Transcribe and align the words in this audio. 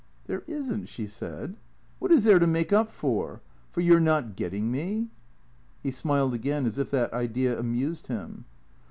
"There 0.25 0.41
is 0.47 0.73
n't," 0.75 0.89
she 0.89 1.05
said." 1.05 1.57
What 1.99 2.09
is 2.11 2.23
there 2.23 2.39
to 2.39 2.47
make 2.47 2.73
up 2.73 2.89
for? 2.89 3.43
For 3.71 3.81
your 3.81 3.99
not 3.99 4.35
getting 4.35 4.71
me?" 4.71 5.09
He 5.83 5.91
smiled 5.91 6.33
again 6.33 6.65
as 6.65 6.79
if 6.79 6.89
that 6.89 7.13
idea 7.13 7.55
amused 7.59 8.07
him. 8.07 8.45